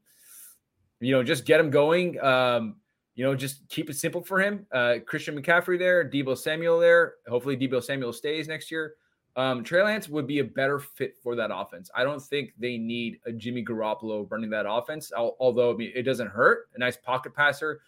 [1.01, 2.20] you know, just get him going.
[2.20, 2.77] Um,
[3.14, 4.64] you know, just keep it simple for him.
[4.70, 7.14] Uh, Christian McCaffrey there, Deebo Samuel there.
[7.29, 8.94] Hopefully, Deebo Samuel stays next year.
[9.38, 11.88] Um, Trey Lance would be a better fit for that offense.
[11.94, 15.12] I don't think they need a Jimmy Garoppolo running that offense.
[15.16, 16.68] Although I mean, it doesn't hurt.
[16.74, 17.81] A nice pocket passer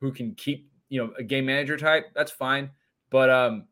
[0.00, 2.12] who can keep you know a game manager type.
[2.14, 2.70] That's fine.
[3.10, 3.66] But um,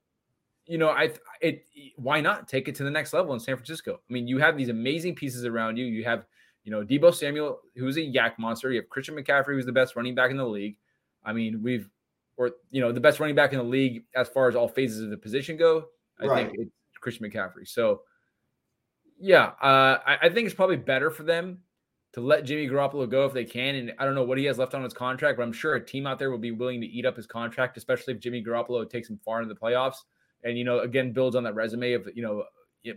[0.67, 4.01] you know, I it why not take it to the next level in San Francisco?
[4.09, 5.85] I mean, you have these amazing pieces around you.
[5.85, 6.27] You have,
[6.65, 8.73] you know, Deebo Samuel, who's a YAC monster.
[8.73, 10.77] You have Christian McCaffrey, who's the best running back in the league.
[11.25, 11.89] I mean, we've
[12.37, 15.03] or you know, the best running back in the league as far as all phases
[15.03, 15.85] of the position go.
[16.21, 16.47] I right.
[16.49, 16.73] think it's
[17.03, 17.69] Christian McCaffrey.
[17.69, 18.03] So
[19.19, 21.59] yeah, uh, I, I think it's probably better for them
[22.15, 23.75] to let Jimmy Garoppolo go if they can.
[23.75, 25.85] And I don't know what he has left on his contract, but I'm sure a
[25.85, 28.89] team out there will be willing to eat up his contract, especially if Jimmy Garoppolo
[28.89, 29.99] takes him far into the playoffs.
[30.45, 32.45] And you know, again, builds on that resume of you know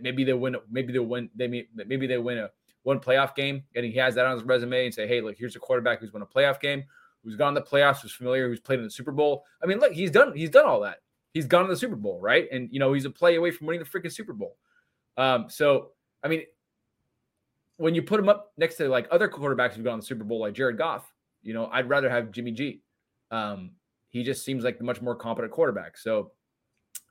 [0.00, 2.50] maybe they win, maybe they win, they maybe they win a
[2.82, 5.56] one playoff game, and he has that on his resume and say, hey, look, here's
[5.56, 6.84] a quarterback who's won a playoff game,
[7.22, 9.44] who's gone to the playoffs, who's familiar, who's played in the Super Bowl.
[9.62, 10.98] I mean, look, he's done he's done all that.
[11.36, 12.48] He's gone to the Super Bowl, right?
[12.50, 14.56] And you know, he's a play away from winning the freaking Super Bowl.
[15.18, 15.90] Um, so
[16.24, 16.44] I mean,
[17.76, 20.24] when you put him up next to like other quarterbacks who've gone to the Super
[20.24, 22.80] Bowl, like Jared Goff, you know, I'd rather have Jimmy G.
[23.30, 23.72] Um,
[24.08, 25.98] he just seems like the much more competent quarterback.
[25.98, 26.32] So,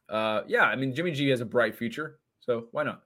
[0.10, 3.04] uh, yeah, I mean, Jimmy G has a bright future, so why not?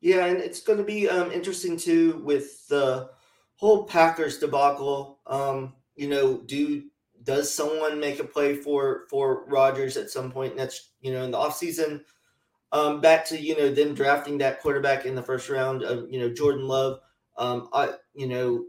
[0.00, 3.10] Yeah, and it's going to be um, interesting too with the
[3.56, 5.18] whole Packers debacle.
[5.26, 6.84] Um, you know, do
[7.22, 10.90] does someone make a play for for Rodgers at some point next?
[11.00, 12.02] You know, in the offseason?
[12.72, 16.20] Um, back to you know them drafting that quarterback in the first round of you
[16.20, 17.00] know Jordan Love.
[17.36, 18.64] Um, I you know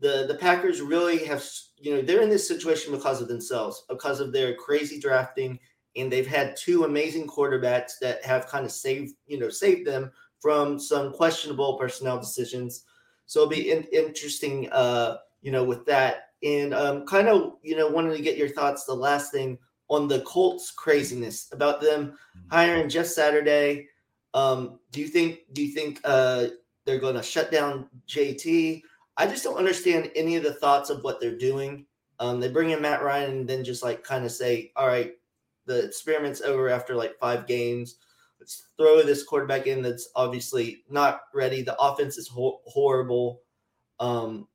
[0.00, 1.44] the the Packers really have
[1.78, 5.58] you know they're in this situation because of themselves because of their crazy drafting
[5.96, 10.10] and they've had two amazing quarterbacks that have kind of saved you know saved them
[10.40, 12.84] from some questionable personnel decisions.
[13.26, 16.25] So it'll be in, interesting, uh, you know, with that.
[16.42, 18.84] And um, kind of, you know, wanted to get your thoughts.
[18.84, 22.48] The last thing on the Colts craziness about them mm-hmm.
[22.50, 23.88] hiring Jeff Saturday.
[24.34, 25.40] Um, do you think?
[25.52, 26.48] Do you think uh,
[26.84, 28.82] they're going to shut down JT?
[29.16, 31.86] I just don't understand any of the thoughts of what they're doing.
[32.18, 35.12] Um, they bring in Matt Ryan and then just like kind of say, "All right,
[35.64, 37.96] the experiment's over after like five games."
[38.38, 41.62] Let's throw this quarterback in that's obviously not ready.
[41.62, 43.40] The offense is ho- horrible.
[43.98, 44.46] Um,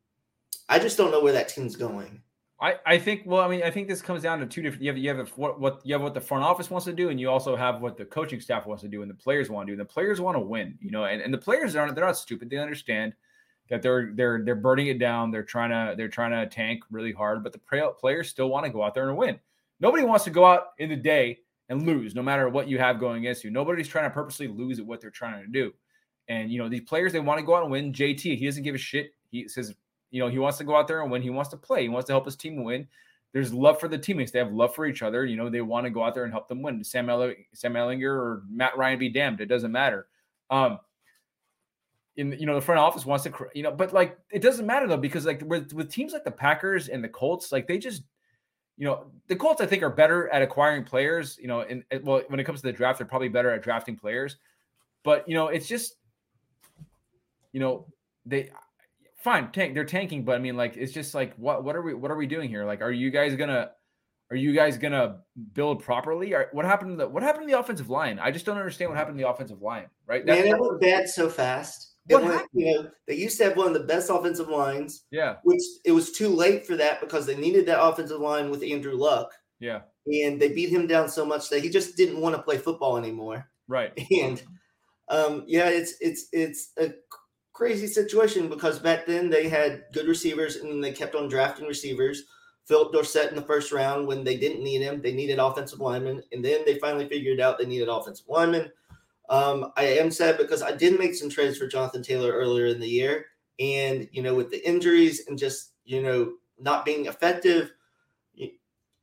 [0.71, 2.21] I just don't know where that team's going.
[2.60, 4.89] I, I think well I mean I think this comes down to two different you
[4.91, 7.19] have you have what what you have what the front office wants to do and
[7.19, 9.71] you also have what the coaching staff wants to do and the players want to
[9.71, 12.05] do and the players want to win you know and, and the players aren't they're
[12.05, 13.13] not stupid they understand
[13.69, 17.12] that they're they're they're burning it down they're trying to they're trying to tank really
[17.12, 19.39] hard but the players still want to go out there and win
[19.79, 21.39] nobody wants to go out in the day
[21.71, 23.49] and lose no matter what you have going against you.
[23.49, 25.71] Nobody's trying to purposely lose at what they're trying to do.
[26.27, 27.93] And you know, these players they want to go out and win.
[27.93, 29.13] JT, he doesn't give a shit.
[29.31, 29.73] He says,
[30.12, 31.21] you know, he wants to go out there and win.
[31.21, 31.82] He wants to play.
[31.84, 32.88] He wants to help his team win.
[33.34, 34.32] There's love for the teammates.
[34.32, 35.26] They have love for each other.
[35.26, 36.84] You know, they want to go out there and help them win.
[36.84, 39.39] Sam Eller, Sam Ehlinger or Matt Ryan be damned.
[39.39, 40.08] It doesn't matter.
[40.50, 40.80] Um,
[42.17, 44.86] in you know the front office wants to you know, but like it doesn't matter
[44.86, 48.04] though because like with with teams like the Packers and the Colts, like they just
[48.78, 51.38] you know, the Colts I think are better at acquiring players.
[51.39, 53.95] You know, and well, when it comes to the draft, they're probably better at drafting
[53.95, 54.38] players.
[55.04, 55.95] But you know, it's just,
[57.54, 57.86] you know,
[58.26, 58.50] they
[59.23, 61.93] fine tank they're tanking, but I mean, like, it's just like what what are we
[61.93, 62.65] what are we doing here?
[62.65, 63.71] Like, are you guys gonna
[64.31, 65.19] are you guys gonna
[65.53, 66.34] build properly?
[66.34, 68.19] Or what happened to the what happened to the offensive line?
[68.19, 69.88] I just don't understand what happened to the offensive line.
[70.07, 70.25] Right?
[70.25, 71.89] Man, it went bad so fast.
[72.07, 75.05] What went, you know, they used to have one of the best offensive lines.
[75.12, 75.36] Yeah.
[75.43, 78.95] Which it was too late for that because they needed that offensive line with Andrew
[78.95, 79.31] Luck.
[79.60, 79.81] Yeah.
[80.07, 82.97] And they beat him down so much that he just didn't want to play football
[82.97, 83.47] anymore.
[83.67, 83.91] Right.
[84.12, 84.41] And
[85.10, 86.93] um, yeah, it's it's it's a
[87.62, 92.24] crazy situation because back then they had good receivers and they kept on drafting receivers.
[92.65, 96.24] Phillip Dorsett in the first round when they didn't need him, they needed offensive linemen,
[96.32, 98.71] and then they finally figured out they needed offensive linemen.
[99.30, 102.80] Um, I am sad because I did make some trades for Jonathan Taylor earlier in
[102.80, 103.28] the year,
[103.60, 107.74] and you know, with the injuries and just you know not being effective,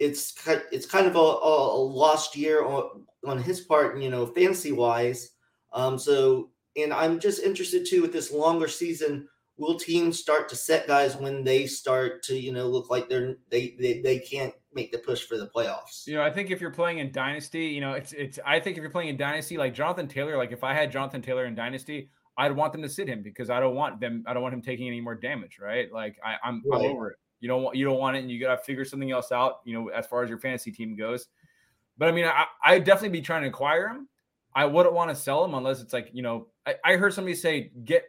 [0.01, 0.35] it's
[0.73, 5.31] it's kind of a, a lost year on, on his part, you know, fantasy wise.
[5.73, 9.29] Um, so, and I'm just interested too with this longer season.
[9.57, 13.37] Will teams start to set guys when they start to you know look like they're
[13.51, 16.07] they they, they can't make the push for the playoffs.
[16.07, 18.39] You know, I think if you're playing in Dynasty, you know, it's it's.
[18.47, 21.23] I think if you're playing in Dynasty, like Jonathan Taylor, like if I had Jonathan
[21.23, 24.25] Taylor in Dynasty, I'd want them to sit him because I don't want them.
[24.27, 25.93] I don't want him taking any more damage, right?
[25.93, 26.81] Like I, am right.
[26.81, 27.17] I'm over it.
[27.41, 29.61] You don't want you don't want it, and you got to figure something else out.
[29.65, 31.27] You know, as far as your fantasy team goes.
[31.99, 34.09] But I mean, I I'd definitely be trying to acquire him.
[34.55, 36.47] I wouldn't want to sell him unless it's like you know.
[36.69, 38.05] I, I heard somebody say get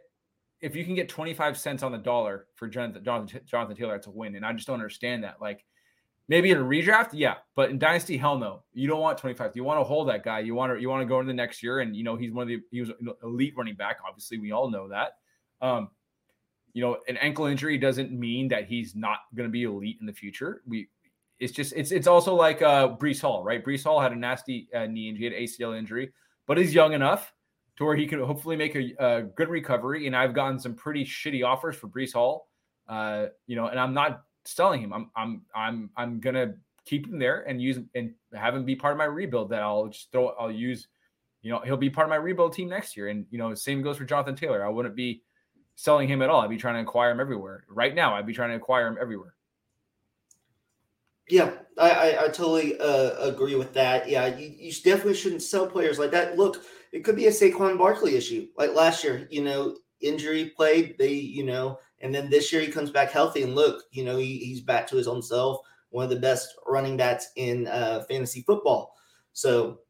[0.60, 4.06] if you can get 25 cents on the dollar for Jonathan, Jonathan, Jonathan Taylor, that's
[4.06, 4.34] a win.
[4.36, 5.40] And I just don't understand that.
[5.40, 5.64] Like
[6.30, 8.62] Maybe in a redraft, yeah, but in dynasty, hell no.
[8.72, 9.50] You don't want 25.
[9.56, 10.38] You want to hold that guy.
[10.38, 12.30] You want to you want to go into the next year, and you know he's
[12.30, 12.92] one of the he was
[13.24, 13.96] elite running back.
[14.06, 15.14] Obviously, we all know that.
[15.60, 15.88] Um,
[16.72, 20.06] you know, an ankle injury doesn't mean that he's not going to be elite in
[20.06, 20.62] the future.
[20.68, 20.88] We,
[21.40, 23.64] it's just it's it's also like uh Breece Hall, right?
[23.64, 26.12] Breece Hall had a nasty uh, knee injury, had ACL injury,
[26.46, 27.32] but he's young enough
[27.80, 30.06] to where he can hopefully make a, a good recovery.
[30.06, 32.46] And I've gotten some pretty shitty offers for Breece Hall.
[32.86, 34.92] Uh, you know, and I'm not selling him.
[34.92, 38.92] I'm I'm I'm I'm gonna keep him there and use and have him be part
[38.92, 39.48] of my rebuild.
[39.48, 40.28] That I'll just throw.
[40.38, 40.88] I'll use.
[41.40, 43.08] You know, he'll be part of my rebuild team next year.
[43.08, 44.62] And you know, same goes for Jonathan Taylor.
[44.62, 45.22] I wouldn't be
[45.76, 46.42] selling him at all.
[46.42, 47.64] I'd be trying to acquire him everywhere.
[47.66, 49.34] Right now, I'd be trying to acquire him everywhere.
[51.30, 54.06] Yeah, I, I, I totally uh, agree with that.
[54.06, 56.36] Yeah, you, you definitely shouldn't sell players like that.
[56.36, 58.48] Look, it could be a Saquon Barkley issue.
[58.56, 60.96] Like last year, you know, injury played.
[60.98, 64.16] They, you know, And then this year he comes back healthy, and look, you know,
[64.16, 68.04] he, he's back to his own self, one of the best running backs in uh,
[68.08, 68.96] fantasy football.
[69.32, 69.80] So,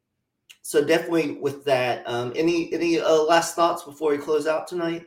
[0.62, 2.02] so definitely with that.
[2.06, 5.06] Um, any any uh, last thoughts before we close out tonight?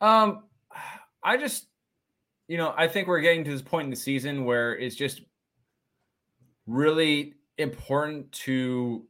[0.00, 0.44] Um,
[1.22, 1.66] I just,
[2.48, 5.22] you know, I think we're getting to this point in the season where it's just
[6.66, 9.06] really important to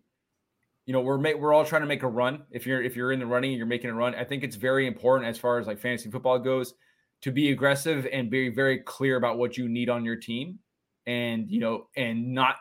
[0.86, 2.42] you know we're we're all trying to make a run.
[2.50, 4.86] If you're if you're in the running you're making a run i think it's very
[4.86, 6.74] important as far as like fantasy football goes
[7.22, 10.58] to be aggressive and be very clear about what you need on your team
[11.06, 12.56] and you know and not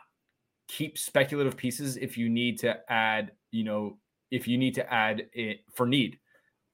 [0.68, 3.98] keep speculative pieces if you need to add you know
[4.30, 6.18] if you need to add it for need.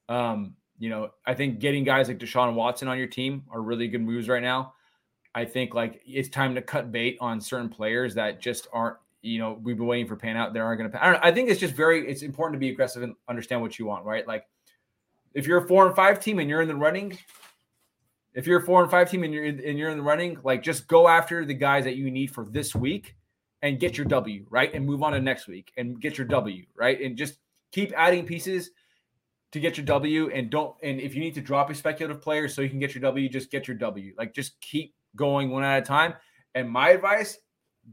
[0.09, 3.87] Um you know i think getting guys like deshaun watson on your team are really
[3.87, 4.73] good moves right now.
[5.33, 9.39] I think like it's time to cut bait on certain players that just aren't you
[9.39, 10.53] know we've been waiting for pan out.
[10.53, 11.03] They aren't going to.
[11.03, 11.23] I don't.
[11.23, 12.07] I think it's just very.
[12.07, 14.27] It's important to be aggressive and understand what you want, right?
[14.27, 14.45] Like
[15.33, 17.17] if you're a four and five team and you're in the running,
[18.33, 20.37] if you're a four and five team and you're in, and you're in the running,
[20.43, 23.15] like just go after the guys that you need for this week
[23.61, 24.73] and get your W, right?
[24.73, 26.99] And move on to next week and get your W, right?
[26.99, 27.37] And just
[27.71, 28.71] keep adding pieces
[29.51, 32.47] to get your W and don't and if you need to drop a speculative player
[32.47, 34.13] so you can get your W, just get your W.
[34.17, 36.13] Like just keep going one at a time.
[36.55, 37.37] And my advice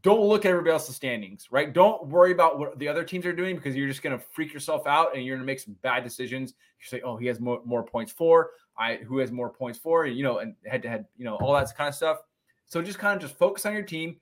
[0.03, 1.73] don't look at everybody else's standings, right?
[1.73, 4.53] Don't worry about what the other teams are doing because you're just going to freak
[4.53, 6.55] yourself out and you're going to make some bad decisions.
[6.81, 10.07] You say, "Oh, he has more, more points for I who has more points for,"
[10.07, 12.19] you know, and head to head, you know, all that kind of stuff.
[12.67, 14.17] So just kind of just focus on your team,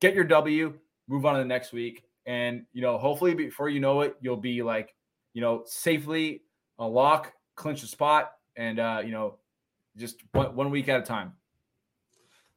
[0.00, 0.74] get your W,
[1.08, 4.36] move on to the next week, and you know, hopefully before you know it, you'll
[4.36, 4.94] be like,
[5.34, 6.42] you know, safely
[6.78, 9.38] a lock, clinch a spot, and uh, you know,
[9.96, 11.32] just one, one week at a time.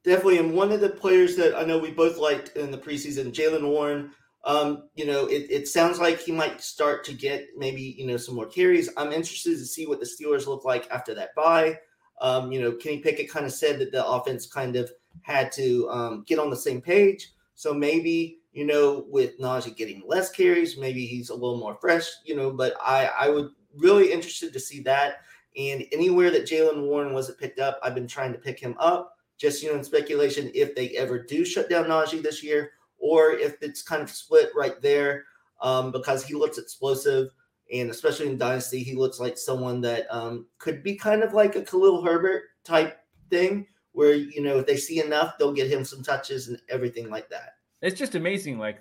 [0.03, 3.31] Definitely, and one of the players that I know we both liked in the preseason,
[3.31, 4.11] Jaylen Warren.
[4.45, 8.17] Um, you know, it, it sounds like he might start to get maybe you know
[8.17, 8.89] some more carries.
[8.97, 11.79] I'm interested to see what the Steelers look like after that bye.
[12.19, 15.89] Um, you know, Kenny Pickett kind of said that the offense kind of had to
[15.89, 17.31] um, get on the same page.
[17.55, 22.09] So maybe you know, with Najee getting less carries, maybe he's a little more fresh.
[22.25, 25.21] You know, but I I would really interested to see that.
[25.57, 29.12] And anywhere that Jaylen Warren wasn't picked up, I've been trying to pick him up
[29.43, 33.32] just you know in speculation if they ever do shut down Najee this year, or
[33.32, 35.25] if it's kind of split right there
[35.62, 37.29] um, because he looks explosive.
[37.71, 41.56] And especially in Dynasty, he looks like someone that um, could be kind of like
[41.56, 45.84] a Khalil Herbert type thing, where you know if they see enough, they'll get him
[45.84, 47.56] some touches and everything like that.
[47.82, 48.60] It's just amazing.
[48.60, 48.79] Like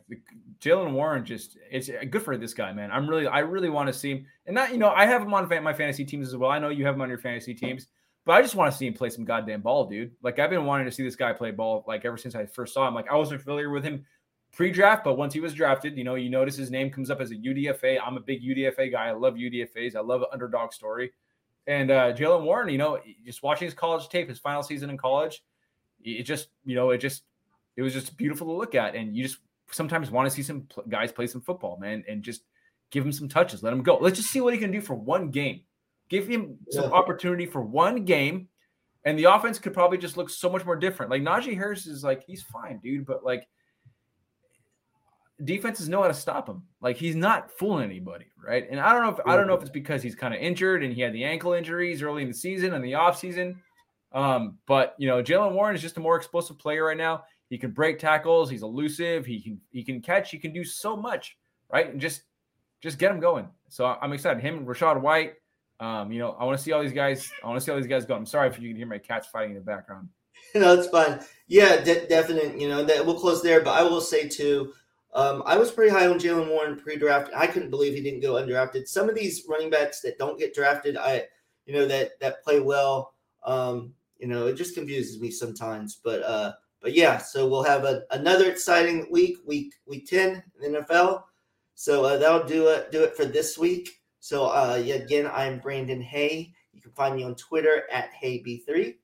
[0.60, 2.92] Jaylen Warren, just it's good for this guy, man.
[2.92, 4.26] I'm really, I really want to see him.
[4.46, 6.52] And that, you know, I have him on my fantasy teams as well.
[6.52, 7.88] I know you have him on your fantasy teams.
[8.24, 10.12] But I just want to see him play some goddamn ball, dude.
[10.22, 12.74] Like I've been wanting to see this guy play ball like ever since I first
[12.74, 12.94] saw him.
[12.94, 14.04] Like I wasn't familiar with him
[14.52, 17.30] pre-draft, but once he was drafted, you know, you notice his name comes up as
[17.32, 17.98] a UDFA.
[18.04, 19.08] I'm a big UDFA guy.
[19.08, 19.96] I love UDFAs.
[19.96, 21.12] I love an underdog story.
[21.66, 24.98] And uh, Jaylen Warren, you know, just watching his college tape, his final season in
[24.98, 25.42] college,
[26.04, 27.22] it just, you know, it just,
[27.76, 28.94] it was just beautiful to look at.
[28.94, 29.38] And you just
[29.70, 32.42] sometimes want to see some guys play some football, man, and just
[32.90, 33.96] give him some touches, let him go.
[33.96, 35.62] Let's just see what he can do for one game.
[36.12, 36.90] Give him some yeah.
[36.90, 38.48] opportunity for one game,
[39.06, 41.10] and the offense could probably just look so much more different.
[41.10, 43.48] Like Najee Harris is like he's fine, dude, but like
[45.42, 46.64] defenses know how to stop him.
[46.82, 48.66] Like he's not fooling anybody, right?
[48.70, 50.84] And I don't know if I don't know if it's because he's kind of injured
[50.84, 53.56] and he had the ankle injuries early in the season and the offseason.
[54.12, 57.22] Um, but you know, Jaylen Warren is just a more explosive player right now.
[57.48, 60.94] He can break tackles, he's elusive, he can he can catch, he can do so
[60.94, 61.38] much,
[61.72, 61.90] right?
[61.90, 62.24] And just
[62.82, 63.48] just get him going.
[63.70, 64.42] So I'm excited.
[64.42, 65.36] Him and Rachaad White,
[65.80, 67.30] um, you know, I want to see all these guys.
[67.42, 68.14] I want to see all these guys go.
[68.14, 70.08] I'm sorry if you can hear my cats fighting in the background.
[70.54, 71.20] no, it's fine.
[71.48, 72.58] Yeah, de- definite.
[72.60, 73.60] You know, that we'll close there.
[73.62, 74.72] But I will say too,
[75.14, 77.30] um, I was pretty high on Jaylen Warren pre-draft.
[77.34, 78.88] I couldn't believe he didn't go undrafted.
[78.88, 81.24] Some of these running backs that don't get drafted, I,
[81.66, 83.14] you know, that that play well.
[83.44, 86.00] Um, you know, it just confuses me sometimes.
[86.02, 90.72] But uh, but yeah, so we'll have a, another exciting week, week week ten in
[90.72, 91.24] the NFL.
[91.74, 94.01] So uh, that'll do it do it for this week.
[94.22, 96.54] So uh, again, I'm Brandon Hay.
[96.72, 98.94] You can find me on Twitter at HeyB3.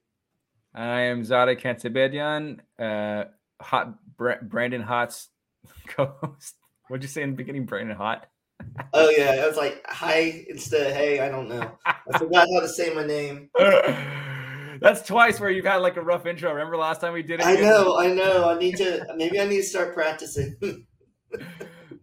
[0.77, 3.25] I am Zada Cantabedian, uh,
[3.61, 5.31] hot Brandon Hot's
[5.89, 6.55] co-host.
[6.87, 8.29] What'd you say in the beginning, Brandon Hot?
[8.95, 11.19] oh yeah, I was like hi instead of hey.
[11.19, 11.69] I don't know.
[11.85, 13.51] I forgot how to say my name.
[14.81, 16.53] That's twice where you've had like a rough intro.
[16.53, 17.47] Remember last time we did it?
[17.47, 18.51] I know, I know.
[18.51, 19.05] I need to.
[19.17, 20.57] Maybe I need to start practicing.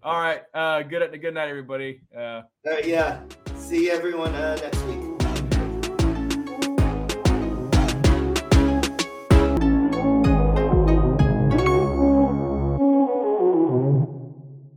[0.06, 0.43] All right.
[0.53, 2.01] Uh, good good night, everybody.
[2.16, 3.22] Uh, uh, yeah.
[3.58, 5.05] See everyone uh, next week.